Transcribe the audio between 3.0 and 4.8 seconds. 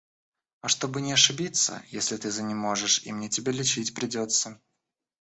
и мне тебя лечить придется.